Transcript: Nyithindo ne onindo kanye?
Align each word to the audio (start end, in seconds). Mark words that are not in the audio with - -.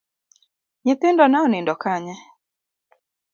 Nyithindo 0.83 1.23
ne 1.27 1.37
onindo 1.45 1.73
kanye? 1.83 2.15